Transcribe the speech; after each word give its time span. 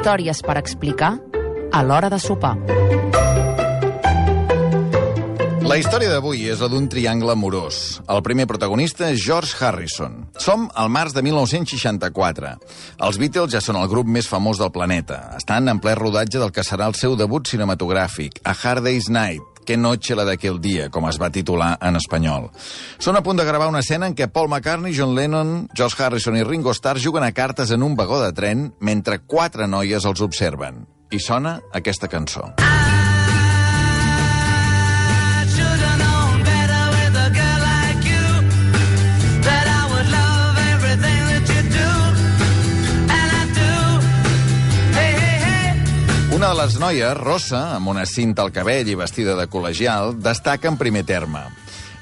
Històries 0.00 0.38
per 0.40 0.54
explicar 0.56 1.10
a 1.76 1.80
l'hora 1.84 2.08
de 2.08 2.16
sopar. 2.16 2.54
La 5.68 5.76
història 5.76 6.08
d'avui 6.14 6.46
és 6.48 6.62
la 6.64 6.70
d'un 6.72 6.86
triangle 6.88 7.34
amorós. 7.34 8.00
El 8.08 8.22
primer 8.24 8.46
protagonista 8.48 9.10
és 9.12 9.20
George 9.20 9.52
Harrison. 9.60 10.16
Som 10.40 10.70
al 10.72 10.88
març 10.88 11.12
de 11.12 11.20
1964. 11.26 12.54
Els 12.96 13.20
Beatles 13.20 13.52
ja 13.52 13.60
són 13.60 13.76
el 13.76 13.92
grup 13.92 14.08
més 14.08 14.26
famós 14.26 14.58
del 14.58 14.72
planeta. 14.72 15.20
Estan 15.36 15.68
en 15.68 15.84
ple 15.84 15.92
rodatge 16.00 16.40
del 16.40 16.50
que 16.50 16.64
serà 16.64 16.88
el 16.88 16.96
seu 16.96 17.12
debut 17.20 17.52
cinematogràfic, 17.52 18.40
A 18.40 18.56
Hard 18.56 18.88
Day's 18.88 19.12
Night, 19.12 19.44
Que 19.66 19.76
noche 19.76 20.16
la 20.16 20.24
d'aquell 20.26 20.58
dia, 20.60 20.88
com 20.90 21.06
es 21.10 21.20
va 21.20 21.30
titular 21.30 21.74
en 21.84 21.98
espanyol. 22.00 22.48
Són 22.98 23.18
a 23.18 23.22
punt 23.22 23.38
de 23.38 23.46
gravar 23.46 23.68
una 23.70 23.84
escena 23.84 24.08
en 24.10 24.16
què 24.18 24.30
Paul 24.32 24.48
McCartney, 24.48 24.96
John 24.96 25.14
Lennon, 25.14 25.68
George 25.76 26.02
Harrison 26.02 26.38
i 26.40 26.44
Ringo 26.44 26.74
Starr 26.74 26.98
juguen 27.02 27.26
a 27.26 27.32
cartes 27.36 27.70
en 27.70 27.84
un 27.86 27.94
vagó 27.96 28.22
de 28.24 28.32
tren 28.32 28.70
mentre 28.80 29.22
quatre 29.26 29.68
noies 29.68 30.08
els 30.08 30.24
observen. 30.24 30.86
I 31.10 31.18
sona 31.18 31.58
aquesta 31.74 32.08
cançó. 32.08 32.52
Should've 32.56 32.79
les 46.60 46.74
noies, 46.76 47.16
Rosa, 47.16 47.60
amb 47.76 47.88
una 47.88 48.02
cinta 48.04 48.42
al 48.44 48.50
cabell 48.52 48.88
i 48.90 48.96
vestida 48.98 49.32
de 49.38 49.46
col·legial, 49.48 50.12
destaca 50.20 50.68
en 50.68 50.76
primer 50.76 51.06
terme. 51.08 51.46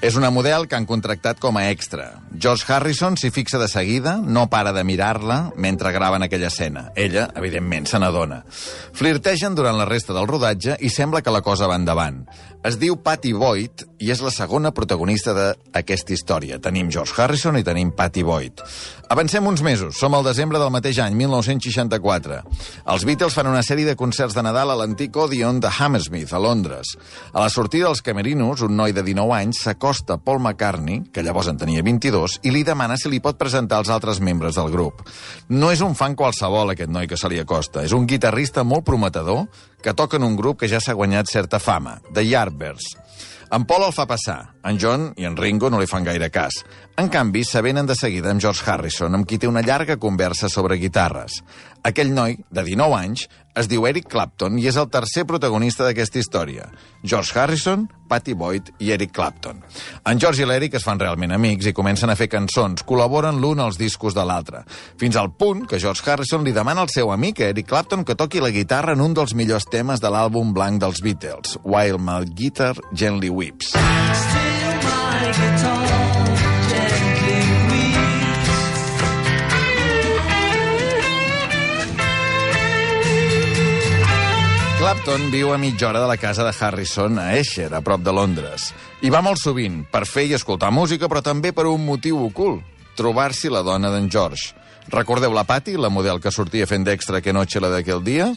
És 0.03 0.17
una 0.19 0.33
model 0.35 0.67
que 0.67 0.75
han 0.75 0.87
contractat 0.87 1.39
com 1.43 1.57
a 1.59 1.69
extra. 1.71 2.09
George 2.35 2.67
Harrison 2.67 3.15
s'hi 3.19 3.31
fixa 3.35 3.61
de 3.63 3.69
seguida, 3.71 4.17
no 4.19 4.49
para 4.51 4.73
de 4.75 4.83
mirar-la 4.87 5.53
mentre 5.55 5.93
graven 5.95 6.27
aquella 6.27 6.51
escena. 6.51 6.89
Ella, 6.95 7.29
evidentment, 7.39 7.87
se 7.87 7.99
n'adona. 8.03 8.41
Flirtegen 8.99 9.55
durant 9.59 9.79
la 9.79 9.87
resta 9.87 10.15
del 10.17 10.27
rodatge 10.31 10.75
i 10.83 10.91
sembla 10.91 11.23
que 11.23 11.35
la 11.35 11.43
cosa 11.43 11.71
va 11.71 11.79
endavant. 11.79 12.25
Es 12.67 12.75
diu 12.75 12.97
Patty 12.99 13.31
Boyd 13.39 13.85
i 14.03 14.09
és 14.11 14.19
la 14.19 14.33
segona 14.35 14.73
protagonista 14.75 15.31
d'aquesta 15.31 16.11
història. 16.15 16.57
Tenim 16.59 16.89
George 16.91 17.15
Harrison 17.15 17.55
i 17.55 17.63
tenim 17.63 17.93
Patty 17.95 18.25
Boyd. 18.27 18.65
Avancem 19.15 19.47
uns 19.47 19.63
mesos. 19.63 19.95
Som 19.97 20.17
al 20.19 20.27
desembre 20.27 20.59
del 20.59 20.73
mateix 20.75 20.99
any, 21.05 21.15
1964. 21.17 22.41
Els 22.93 23.07
Beatles 23.07 23.37
fan 23.39 23.47
una 23.47 23.63
sèrie 23.63 23.87
de 23.87 23.95
concerts 23.97 24.35
de 24.35 24.43
Nadal 24.43 24.75
a 24.75 24.77
l'antic 24.81 25.15
Odeon 25.17 25.63
de 25.63 25.71
Hammersmith, 25.71 26.35
a 26.35 26.43
Londres. 26.43 26.97
A 27.33 27.47
la 27.47 27.49
sortida 27.49 27.87
dels 27.87 28.03
camerinos, 28.03 28.67
un 28.67 28.75
noi 28.77 28.93
de 28.93 29.07
19 29.07 29.39
anys 29.39 29.63
s'acosta 29.63 30.19
a 30.19 30.23
Paul 30.23 30.43
McCartney, 30.43 31.05
que 31.15 31.23
llavors 31.23 31.49
en 31.49 31.63
tenia 31.63 31.87
22, 31.87 32.41
i 32.43 32.53
li 32.53 32.67
demana 32.67 32.99
si 32.99 33.09
li 33.09 33.23
pot 33.23 33.39
presentar 33.39 33.79
els 33.85 33.95
altres 33.95 34.19
membres 34.19 34.59
del 34.59 34.75
grup. 34.75 35.07
No 35.49 35.71
és 35.71 35.81
un 35.87 35.95
fan 35.95 36.19
qualsevol, 36.19 36.75
aquest 36.75 36.91
noi 36.91 37.07
que 37.07 37.17
se 37.17 37.31
li 37.31 37.39
acosta. 37.39 37.87
És 37.87 37.95
un 37.95 38.11
guitarrista 38.11 38.67
molt 38.67 38.85
prometedor 38.85 39.47
que 39.83 39.95
toca 39.95 40.17
en 40.17 40.25
un 40.27 40.37
grup 40.37 40.61
que 40.61 40.69
ja 40.69 40.81
s'ha 40.81 40.97
guanyat 40.97 41.31
certa 41.31 41.59
fama, 41.59 42.01
The 42.13 42.27
Yardbirds. 42.27 42.97
En 43.51 43.65
Paul 43.65 43.87
el 43.87 43.95
fa 43.97 44.05
passar. 44.05 44.43
En 44.69 44.77
John 44.77 45.07
i 45.17 45.25
en 45.25 45.37
Ringo 45.37 45.71
no 45.73 45.79
li 45.81 45.87
fan 45.89 46.05
gaire 46.05 46.29
cas. 46.29 46.59
En 47.01 47.09
canvi, 47.09 47.47
s'avenen 47.49 47.87
de 47.89 47.95
seguida 47.97 48.29
amb 48.29 48.43
George 48.45 48.67
Harrison, 48.69 49.15
amb 49.17 49.25
qui 49.25 49.39
té 49.41 49.49
una 49.49 49.63
llarga 49.65 49.97
conversa 49.97 50.51
sobre 50.53 50.77
guitarres. 50.77 51.39
Aquell 51.87 52.11
noi, 52.15 52.39
de 52.51 52.65
19 52.65 52.97
anys, 52.97 53.29
es 53.59 53.67
diu 53.67 53.87
Eric 53.89 54.07
Clapton 54.11 54.59
i 54.61 54.69
és 54.71 54.77
el 54.79 54.89
tercer 54.93 55.25
protagonista 55.27 55.87
d'aquesta 55.87 56.21
història. 56.21 56.69
George 57.03 57.35
Harrison, 57.35 57.87
Patty 58.09 58.35
Boyd 58.39 58.71
i 58.79 58.93
Eric 58.95 59.13
Clapton. 59.17 59.61
En 60.07 60.21
George 60.23 60.45
i 60.45 60.49
l'Eric 60.49 60.79
es 60.79 60.87
fan 60.87 61.01
realment 61.01 61.35
amics 61.35 61.67
i 61.67 61.75
comencen 61.75 62.11
a 62.11 62.17
fer 62.19 62.29
cançons, 62.31 62.85
col·laboren 62.87 63.41
l'un 63.43 63.61
als 63.61 63.81
discos 63.81 64.15
de 64.15 64.25
l'altre, 64.25 64.63
fins 65.01 65.19
al 65.19 65.33
punt 65.35 65.67
que 65.69 65.81
George 65.83 66.07
Harrison 66.07 66.47
li 66.47 66.55
demana 66.55 66.87
al 66.87 66.93
seu 66.95 67.13
amic, 67.15 67.43
Eric 67.51 67.69
Clapton, 67.73 68.05
que 68.05 68.19
toqui 68.19 68.43
la 68.45 68.55
guitarra 68.55 68.95
en 68.95 69.03
un 69.05 69.17
dels 69.19 69.35
millors 69.35 69.67
temes 69.71 70.01
de 70.01 70.13
l'àlbum 70.13 70.55
blanc 70.55 70.81
dels 70.83 71.03
Beatles, 71.03 71.59
While 71.65 71.99
My 71.99 72.23
Guitar 72.31 72.77
Gently 72.93 73.31
Weeps. 73.31 73.75
Still 73.75 74.79
my 74.87 75.33
guitar 75.35 75.78
Clapton 84.89 85.27
viu 85.29 85.51
a 85.53 85.59
mitja 85.61 85.91
hora 85.91 86.01
de 86.01 86.07
la 86.09 86.17
casa 86.17 86.47
de 86.47 86.53
Harrison 86.65 87.19
a 87.21 87.35
Esher, 87.37 87.69
a 87.77 87.83
prop 87.85 88.01
de 88.01 88.09
Londres. 88.09 88.71
I 89.05 89.11
va 89.13 89.21
molt 89.21 89.37
sovint, 89.37 89.83
per 89.85 90.07
fer 90.09 90.25
i 90.31 90.33
escoltar 90.33 90.71
música, 90.73 91.11
però 91.13 91.21
també 91.21 91.51
per 91.53 91.67
un 91.69 91.85
motiu 91.85 92.23
ocult, 92.25 92.65
trobar-s'hi 92.97 93.53
la 93.53 93.61
dona 93.67 93.91
d'en 93.93 94.09
George. 94.09 94.55
Recordeu 94.89 95.35
la 95.37 95.45
Patty, 95.45 95.77
la 95.77 95.91
model 95.93 96.17
que 96.21 96.31
sortia 96.33 96.67
fent 96.67 96.87
d'extra 96.87 97.21
que 97.21 97.33
noche 97.37 97.61
la 97.61 97.69
d'aquell 97.69 98.01
dia? 98.05 98.29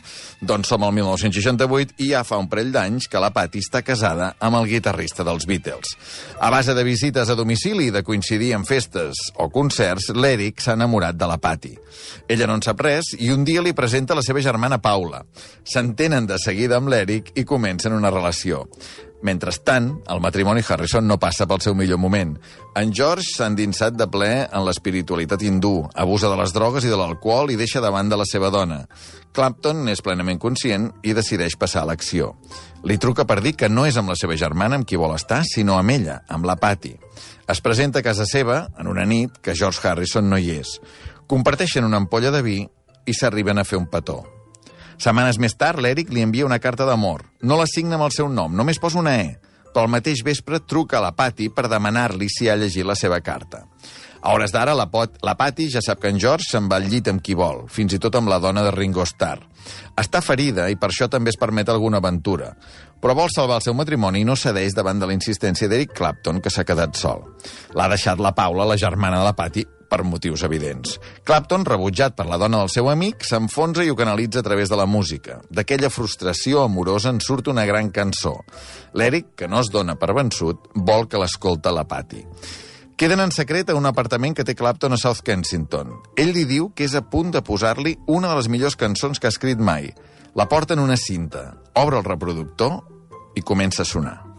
Doncs 0.43 0.67
som 0.73 0.83
al 0.83 0.91
1968 0.97 1.95
i 2.03 2.09
ja 2.11 2.25
fa 2.27 2.39
un 2.41 2.49
parell 2.51 2.73
d'anys 2.73 3.07
que 3.07 3.21
la 3.23 3.31
Patty 3.31 3.61
està 3.63 3.79
casada 3.87 4.33
amb 4.39 4.59
el 4.59 4.67
guitarrista 4.67 5.23
dels 5.23 5.47
Beatles. 5.47 5.95
A 6.43 6.49
base 6.51 6.75
de 6.75 6.83
visites 6.83 7.31
a 7.31 7.37
domicili 7.39 7.87
i 7.87 7.93
de 7.95 8.03
coincidir 8.03 8.51
en 8.57 8.65
festes 8.67 9.21
o 9.39 9.47
concerts, 9.53 10.09
l'Eric 10.11 10.59
s'ha 10.59 10.75
enamorat 10.75 11.15
de 11.15 11.29
la 11.31 11.39
Patty. 11.39 11.71
Ella 12.27 12.49
no 12.49 12.59
en 12.59 12.65
sap 12.65 12.83
res 12.83 13.13
i 13.19 13.31
un 13.31 13.47
dia 13.47 13.63
li 13.63 13.71
presenta 13.77 14.17
la 14.17 14.25
seva 14.25 14.43
germana 14.43 14.81
Paula. 14.83 15.23
S'entenen 15.63 16.27
de 16.27 16.39
seguida 16.41 16.81
amb 16.81 16.91
l'Eric 16.91 17.31
i 17.39 17.47
comencen 17.47 17.95
una 17.95 18.11
relació. 18.11 18.65
Mentrestant, 19.21 19.91
el 20.09 20.21
matrimoni 20.23 20.63
Harrison 20.65 21.05
no 21.05 21.19
passa 21.21 21.45
pel 21.45 21.61
seu 21.61 21.75
millor 21.77 21.99
moment. 22.01 22.33
En 22.79 22.89
George 22.95 23.27
s'ha 23.29 23.51
endinsat 23.51 23.93
de 23.93 24.07
ple 24.09 24.29
en 24.47 24.65
l'espiritualitat 24.65 25.43
hindú, 25.45 25.83
abusa 25.93 26.31
de 26.31 26.39
les 26.39 26.53
drogues 26.55 26.87
i 26.87 26.89
de 26.89 26.97
l'alcohol 26.97 27.53
i 27.53 27.59
deixa 27.59 27.83
davant 27.83 28.09
de 28.09 28.17
la 28.17 28.25
seva 28.25 28.49
dona. 28.49 28.81
Clapton 29.31 29.85
n'és 29.85 30.01
plenament 30.01 30.41
conscient 30.41 30.89
i 31.05 31.13
decideix 31.13 31.53
passar 31.55 31.85
a 31.85 31.91
l'acció. 31.91 32.33
Li 32.83 32.97
truca 32.97 33.27
per 33.29 33.39
dir 33.45 33.53
que 33.53 33.69
no 33.69 33.85
és 33.85 34.01
amb 34.01 34.09
la 34.09 34.17
seva 34.17 34.35
germana 34.39 34.79
amb 34.79 34.89
qui 34.89 34.97
vol 34.97 35.13
estar, 35.13 35.43
sinó 35.45 35.77
amb 35.77 35.93
ella, 35.93 36.23
amb 36.27 36.49
la 36.49 36.57
Patty. 36.57 36.95
Es 37.47 37.61
presenta 37.61 38.01
a 38.01 38.05
casa 38.05 38.25
seva 38.25 38.65
en 38.79 38.89
una 38.89 39.05
nit 39.05 39.37
que 39.37 39.53
George 39.53 39.85
Harrison 39.85 40.29
no 40.29 40.41
hi 40.41 40.55
és. 40.57 40.79
Comparteixen 41.29 41.85
una 41.85 42.01
ampolla 42.01 42.33
de 42.33 42.41
vi 42.41 42.61
i 43.05 43.13
s'arriben 43.13 43.61
a 43.61 43.67
fer 43.67 43.77
un 43.77 43.85
petó. 43.85 44.23
Setmanes 45.01 45.39
més 45.41 45.55
tard, 45.57 45.81
l'Eric 45.81 46.11
li 46.13 46.21
envia 46.21 46.45
una 46.45 46.59
carta 46.61 46.85
d'amor. 46.85 47.23
No 47.41 47.55
la 47.57 47.65
signa 47.65 47.97
amb 47.97 48.05
el 48.05 48.13
seu 48.13 48.27
nom, 48.29 48.53
només 48.53 48.77
posa 48.77 48.99
una 49.01 49.15
E. 49.17 49.31
Però 49.71 49.87
al 49.87 49.89
mateix 49.89 50.21
vespre 50.21 50.59
truca 50.61 50.99
a 50.99 51.01
la 51.01 51.15
Patty 51.17 51.47
per 51.49 51.65
demanar-li 51.71 52.27
si 52.29 52.49
ha 52.51 52.57
llegit 52.59 52.85
la 52.85 52.93
seva 52.99 53.17
carta. 53.25 53.63
A 54.21 54.35
hores 54.35 54.53
d'ara, 54.53 54.75
la, 54.77 54.85
pot, 54.93 55.15
la 55.25 55.33
Patty 55.39 55.71
ja 55.73 55.81
sap 55.81 56.03
que 56.03 56.11
en 56.13 56.21
George 56.21 56.45
se'n 56.45 56.69
va 56.69 56.77
al 56.77 56.85
llit 56.91 57.09
amb 57.09 57.23
qui 57.25 57.33
vol, 57.33 57.63
fins 57.65 57.97
i 57.97 58.01
tot 58.03 58.19
amb 58.19 58.29
la 58.29 58.37
dona 58.43 58.61
de 58.67 58.75
Ringo 58.75 59.01
Starr. 59.09 59.41
Està 59.97 60.21
ferida 60.21 60.67
i 60.69 60.77
per 60.77 60.91
això 60.91 61.09
també 61.09 61.33
es 61.33 61.41
permet 61.41 61.73
alguna 61.73 61.97
aventura. 61.97 62.51
Però 63.01 63.17
vol 63.17 63.33
salvar 63.33 63.57
el 63.57 63.65
seu 63.65 63.73
matrimoni 63.73 64.21
i 64.21 64.27
no 64.27 64.37
cedeix 64.37 64.77
davant 64.77 65.01
de 65.01 65.09
la 65.09 65.17
insistència 65.17 65.71
d'Eric 65.71 65.97
Clapton, 65.97 66.45
que 66.45 66.53
s'ha 66.53 66.67
quedat 66.67 66.93
sol. 66.93 67.25
L'ha 67.73 67.89
deixat 67.89 68.21
la 68.21 68.35
Paula, 68.37 68.69
la 68.69 68.77
germana 68.77 69.17
de 69.17 69.31
la 69.31 69.33
Patty, 69.33 69.65
per 69.91 70.05
motius 70.07 70.45
evidents. 70.47 70.95
Clapton, 71.27 71.67
rebutjat 71.67 72.15
per 72.15 72.29
la 72.29 72.39
dona 72.39 72.63
del 72.63 72.71
seu 72.71 72.87
amic, 72.87 73.25
s'enfonsa 73.27 73.83
i 73.83 73.91
ho 73.91 73.97
canalitza 73.99 74.39
a 74.39 74.47
través 74.47 74.71
de 74.71 74.79
la 74.79 74.87
música. 74.87 75.41
D'aquella 75.51 75.91
frustració 75.91 76.63
amorosa 76.63 77.11
en 77.11 77.19
surt 77.19 77.51
una 77.51 77.67
gran 77.67 77.91
cançó. 77.91 78.37
L'Eric, 78.95 79.35
que 79.35 79.51
no 79.51 79.59
es 79.59 79.71
dona 79.73 79.97
per 79.99 80.15
vençut, 80.15 80.71
vol 80.75 81.09
que 81.11 81.19
l'escolta 81.19 81.75
la 81.75 81.83
Patty. 81.83 82.23
Queden 82.95 83.19
en 83.19 83.31
secret 83.33 83.71
a 83.71 83.75
un 83.75 83.89
apartament 83.89 84.35
que 84.37 84.45
té 84.47 84.55
Clapton 84.55 84.93
a 84.93 85.01
South 85.01 85.23
Kensington. 85.25 85.95
Ell 86.15 86.31
li 86.35 86.45
diu 86.45 86.69
que 86.75 86.85
és 86.85 86.95
a 86.95 87.01
punt 87.01 87.33
de 87.33 87.41
posar-li 87.41 87.95
una 88.07 88.29
de 88.29 88.37
les 88.37 88.49
millors 88.53 88.77
cançons 88.77 89.19
que 89.19 89.27
ha 89.27 89.33
escrit 89.33 89.59
mai. 89.59 89.89
La 90.37 90.47
porta 90.47 90.77
en 90.77 90.85
una 90.85 90.95
cinta, 90.95 91.49
obre 91.75 91.97
el 91.97 92.05
reproductor 92.07 92.77
i 93.35 93.41
comença 93.41 93.81
a 93.83 93.89
sonar. 93.89 94.30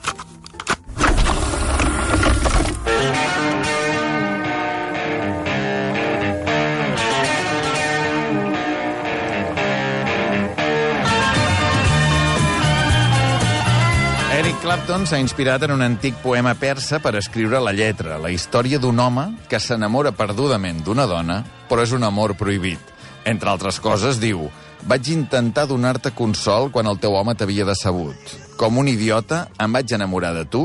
Eric 14.42 14.56
Clapton 14.58 15.04
s'ha 15.06 15.20
inspirat 15.22 15.62
en 15.62 15.70
un 15.70 15.84
antic 15.86 16.16
poema 16.18 16.56
persa 16.58 16.98
per 16.98 17.12
escriure 17.14 17.60
la 17.62 17.70
lletra, 17.70 18.16
la 18.18 18.32
història 18.34 18.80
d'un 18.82 18.98
home 18.98 19.28
que 19.46 19.60
s'enamora 19.62 20.10
perdudament 20.18 20.80
d'una 20.82 21.04
dona, 21.06 21.36
però 21.70 21.84
és 21.86 21.92
un 21.94 22.02
amor 22.02 22.34
prohibit. 22.34 22.80
Entre 23.22 23.52
altres 23.52 23.78
coses, 23.78 24.18
diu 24.18 24.48
vaig 24.90 25.12
intentar 25.14 25.68
donar-te 25.70 26.10
consol 26.10 26.72
quan 26.74 26.90
el 26.90 26.98
teu 26.98 27.14
home 27.14 27.36
t'havia 27.38 27.68
decebut. 27.70 28.34
Com 28.58 28.82
un 28.82 28.90
idiota, 28.90 29.44
em 29.62 29.78
vaig 29.78 29.94
enamorar 29.94 30.34
de 30.34 30.42
tu 30.42 30.64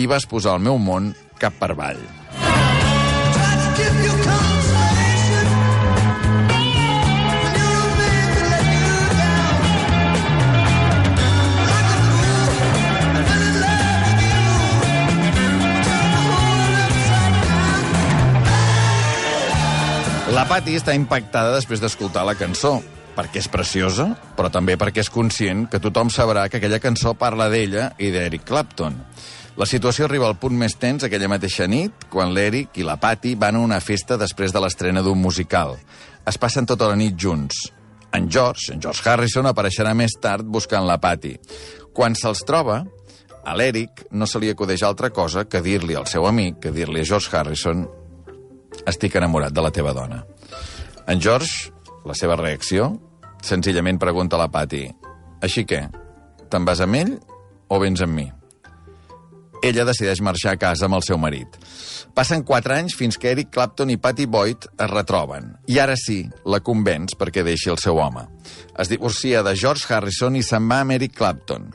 i 0.00 0.08
vas 0.08 0.24
posar 0.24 0.56
el 0.56 0.64
meu 0.70 0.80
món 0.80 1.12
cap 1.36 1.60
per 1.60 1.74
avall. 1.76 2.00
Try 2.40 3.52
to 3.60 3.68
give 3.76 4.00
you 4.00 4.59
Patty 20.50 20.72
està 20.74 20.96
impactada 20.98 21.52
després 21.54 21.78
d'escoltar 21.78 22.24
la 22.26 22.34
cançó. 22.34 22.80
perquè 23.14 23.38
és 23.38 23.48
preciosa, 23.48 24.16
però 24.36 24.48
també 24.50 24.76
perquè 24.78 25.02
és 25.02 25.10
conscient 25.10 25.68
que 25.68 25.78
tothom 25.78 26.08
sabrà 26.10 26.48
que 26.48 26.56
aquella 26.56 26.80
cançó 26.80 27.12
parla 27.14 27.48
d'ella 27.50 27.92
i 27.98 28.10
d'Eric 28.10 28.44
Clapton. 28.44 28.96
La 29.56 29.66
situació 29.66 30.06
arriba 30.06 30.26
al 30.26 30.38
punt 30.38 30.56
més 30.56 30.74
tens 30.74 31.04
aquella 31.04 31.28
mateixa 31.28 31.66
nit, 31.66 31.92
quan 32.08 32.32
l'Eric 32.34 32.78
i 32.78 32.82
la 32.82 32.96
Patty 32.96 33.34
van 33.34 33.56
a 33.56 33.60
una 33.60 33.80
festa 33.80 34.16
després 34.16 34.52
de 34.52 34.60
l'estrena 34.60 35.02
d'un 35.02 35.18
musical. 35.18 35.76
Es 36.26 36.38
passen 36.38 36.66
tota 36.66 36.88
la 36.88 36.96
nit 36.96 37.14
junts. 37.14 37.68
En 38.12 38.30
George, 38.30 38.72
en 38.72 38.80
George 38.80 39.08
Harrison, 39.08 39.46
apareixerà 39.46 39.94
més 39.94 40.18
tard 40.20 40.42
buscant 40.46 40.86
la 40.86 40.98
Patty. 40.98 41.36
Quan 41.92 42.14
se'ls 42.14 42.42
troba, 42.46 42.84
a 43.44 43.54
l'Eric 43.54 44.06
no 44.10 44.26
se 44.26 44.38
li 44.38 44.50
acudeix 44.50 44.82
altra 44.82 45.10
cosa 45.10 45.44
que 45.44 45.62
dir-li 45.62 45.94
al 45.94 46.06
seu 46.06 46.26
amic, 46.26 46.58
que 46.62 46.72
dir-li 46.72 47.02
a 47.02 47.04
George 47.04 47.36
Harrison 47.36 47.86
estic 48.86 49.16
enamorat 49.16 49.52
de 49.52 49.62
la 49.62 49.70
teva 49.74 49.92
dona. 49.92 50.24
En 51.10 51.18
George, 51.18 51.72
la 52.06 52.14
seva 52.14 52.36
reacció, 52.38 52.92
senzillament 53.42 53.98
pregunta 53.98 54.38
a 54.38 54.44
la 54.44 54.50
Patty 54.52 54.84
així 55.42 55.64
què, 55.64 55.80
te'n 56.52 56.66
vas 56.68 56.82
amb 56.84 56.98
ell 56.98 57.16
o 57.72 57.78
vens 57.82 58.02
amb 58.04 58.14
mi? 58.14 58.26
Ella 59.66 59.84
decideix 59.88 60.20
marxar 60.24 60.54
a 60.54 60.60
casa 60.60 60.86
amb 60.86 60.96
el 60.96 61.02
seu 61.04 61.18
marit. 61.20 61.56
Passen 62.16 62.44
quatre 62.46 62.76
anys 62.78 62.94
fins 62.96 63.18
que 63.20 63.32
Eric 63.32 63.50
Clapton 63.56 63.90
i 63.92 63.98
Patty 64.00 64.28
Boyd 64.30 64.68
es 64.70 64.90
retroben. 64.92 65.50
I 65.68 65.80
ara 65.82 65.96
sí, 66.00 66.22
la 66.46 66.62
convenç 66.64 67.16
perquè 67.18 67.42
deixi 67.44 67.72
el 67.72 67.80
seu 67.82 67.98
home. 68.00 68.22
Es 68.78 68.92
divorcia 68.92 69.42
de 69.42 69.56
George 69.58 69.90
Harrison 69.90 70.38
i 70.38 70.44
se'n 70.46 70.70
va 70.70 70.80
amb 70.84 70.94
Eric 70.96 71.18
Clapton. 71.18 71.68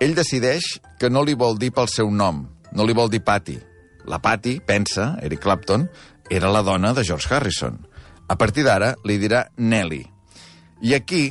Ell 0.00 0.14
decideix 0.16 0.76
que 1.00 1.10
no 1.10 1.24
li 1.26 1.34
vol 1.34 1.58
dir 1.58 1.72
pel 1.74 1.90
seu 1.92 2.12
nom, 2.12 2.44
no 2.72 2.86
li 2.86 2.96
vol 2.96 3.10
dir 3.12 3.24
Patty. 3.26 3.58
La 4.06 4.22
Patty, 4.22 4.60
pensa, 4.64 5.16
Eric 5.26 5.42
Clapton, 5.42 5.90
era 6.30 6.54
la 6.54 6.62
dona 6.62 6.94
de 6.94 7.04
George 7.04 7.34
Harrison. 7.34 7.80
A 8.28 8.36
partir 8.36 8.64
d'ara 8.66 8.94
li 9.06 9.18
dirà 9.22 9.46
Nelly. 9.56 10.02
I 10.82 10.94
aquí, 10.94 11.30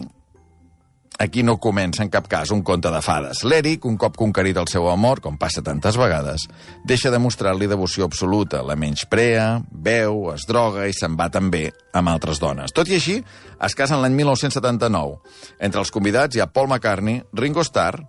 aquí 1.19 1.43
no 1.43 1.57
comença 1.59 2.03
en 2.03 2.09
cap 2.09 2.29
cas 2.31 2.51
un 2.55 2.63
conte 2.63 2.89
de 2.91 3.01
fades. 3.03 3.43
L'Eric, 3.43 3.85
un 3.85 3.97
cop 3.99 4.15
conquerit 4.17 4.57
el 4.57 4.69
seu 4.71 4.87
amor, 4.89 5.19
com 5.21 5.35
passa 5.37 5.61
tantes 5.61 5.99
vegades, 5.99 6.47
deixa 6.87 7.11
de 7.11 7.19
mostrar-li 7.19 7.67
devoció 7.67 8.07
absoluta, 8.07 8.63
la 8.63 8.77
menysprea, 8.79 9.61
veu, 9.71 10.31
es 10.33 10.47
droga 10.47 10.87
i 10.87 10.95
se'n 10.95 11.17
va 11.19 11.27
també 11.29 11.67
amb 11.93 12.13
altres 12.13 12.39
dones. 12.39 12.71
Tot 12.71 12.89
i 12.89 12.95
així, 12.97 13.19
es 13.59 13.75
casen 13.75 14.01
l'any 14.01 14.15
1979. 14.15 15.19
Entre 15.59 15.83
els 15.83 15.91
convidats 15.91 16.35
hi 16.35 16.41
ha 16.43 16.51
Paul 16.51 16.71
McCartney, 16.71 17.21
Ringo 17.35 17.67
Starr 17.67 17.99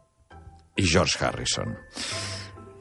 i 0.76 0.86
George 0.86 1.18
Harrison. 1.20 1.74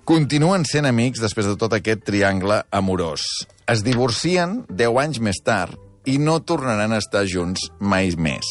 Continuen 0.06 0.68
sent 0.70 0.86
amics 0.86 1.18
després 1.18 1.48
de 1.50 1.56
tot 1.58 1.74
aquest 1.74 2.04
triangle 2.06 2.60
amorós. 2.70 3.24
Es 3.66 3.82
divorcien 3.82 4.60
10 4.70 5.00
anys 5.02 5.18
més 5.18 5.42
tard 5.42 5.82
i 6.06 6.18
no 6.22 6.40
tornaran 6.42 6.94
a 6.94 7.00
estar 7.02 7.26
junts 7.30 7.70
mai 7.80 8.14
més. 8.18 8.46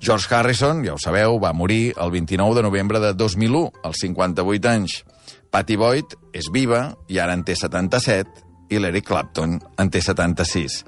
George 0.00 0.30
Harrison, 0.30 0.84
ja 0.86 0.94
ho 0.94 1.00
sabeu, 1.02 1.38
va 1.42 1.52
morir 1.52 1.94
el 1.98 2.10
29 2.14 2.58
de 2.58 2.62
novembre 2.62 3.00
de 3.02 3.14
2001, 3.14 3.72
als 3.82 4.02
58 4.04 4.70
anys. 4.70 5.02
Patty 5.50 5.78
Boyd 5.80 6.14
és 6.36 6.50
viva 6.52 6.92
i 7.08 7.18
ara 7.18 7.34
en 7.34 7.42
té 7.42 7.56
77 7.56 8.46
i 8.70 8.78
l'Eric 8.78 9.08
Clapton 9.08 9.56
en 9.58 9.90
té 9.90 10.02
76. 10.04 10.82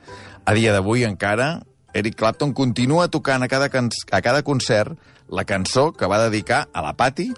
A 0.44 0.54
dia 0.54 0.72
d'avui 0.74 1.06
encara, 1.08 1.60
Eric 1.94 2.18
Clapton 2.20 2.52
continua 2.54 3.08
tocant 3.10 3.42
a 3.42 3.48
cada, 3.48 3.66
a 3.66 4.20
cada 4.22 4.42
concert 4.42 4.98
la 5.30 5.44
cançó 5.44 5.90
que 5.92 6.06
va 6.06 6.22
dedicar 6.28 6.68
a 6.72 6.82
la 6.82 6.94
Patty, 6.94 7.30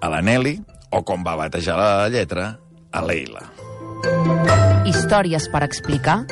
a 0.00 0.10
la 0.10 0.22
Nelly, 0.22 0.58
o 0.90 1.02
com 1.04 1.24
va 1.26 1.36
batejar 1.36 1.76
la 1.78 2.08
lletra, 2.08 2.58
a 2.94 3.02
Leila. 3.02 3.48
Històries 4.86 5.48
per 5.50 5.64
explicar 5.66 6.22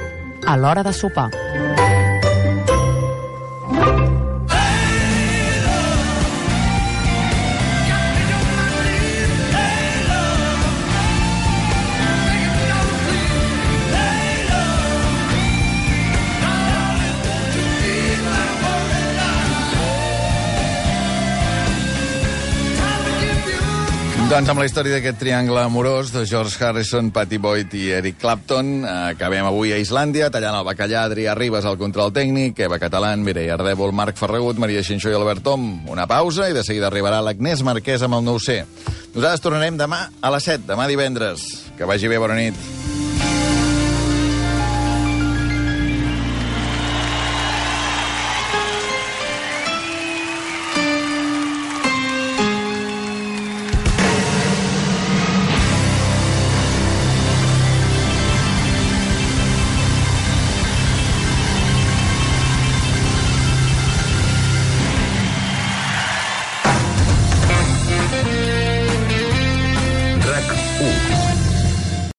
a 0.46 0.56
l'hora 0.58 0.82
de 0.86 0.92
sopar. 0.94 1.30
Doncs 24.32 24.48
amb 24.48 24.62
la 24.62 24.64
història 24.64 24.94
d'aquest 24.96 25.18
triangle 25.20 25.60
amorós 25.60 26.08
de 26.08 26.22
George 26.24 26.56
Harrison, 26.64 27.10
Patty 27.12 27.36
Boyd 27.36 27.74
i 27.76 27.90
Eric 27.92 28.16
Clapton, 28.22 28.70
eh, 28.80 28.92
acabem 29.10 29.44
avui 29.44 29.74
a 29.74 29.80
Islàndia, 29.82 30.30
tallant 30.32 30.56
el 30.56 30.64
bacallà, 30.64 31.02
Adrià 31.04 31.34
Ribas 31.36 31.66
al 31.68 31.76
control 31.76 32.14
tècnic, 32.16 32.56
Eva 32.64 32.78
Catalán, 32.80 33.20
Mireia 33.20 33.58
Ardèvol, 33.58 33.92
Marc 33.92 34.16
Ferragut, 34.16 34.56
Maria 34.56 34.80
Xinxó 34.80 35.12
i 35.12 35.18
Albert 35.18 35.44
Tom. 35.44 35.66
Una 35.84 36.06
pausa 36.08 36.48
i 36.48 36.56
de 36.56 36.64
seguida 36.64 36.88
arribarà 36.88 37.20
l'Agnès 37.20 37.60
Marquès 37.60 38.06
amb 38.08 38.16
el 38.16 38.24
nou 38.24 38.40
c 38.40 38.62
Nosaltres 39.12 39.44
tornarem 39.44 39.76
demà 39.76 40.06
a 40.22 40.32
les 40.32 40.48
7, 40.48 40.64
demà 40.64 40.88
divendres. 40.88 41.68
Que 41.76 41.84
vagi 41.84 42.08
bé, 42.08 42.16
bona 42.16 42.40
nit. 42.40 42.81